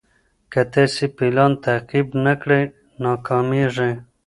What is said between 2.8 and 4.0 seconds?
ناکامېږئ.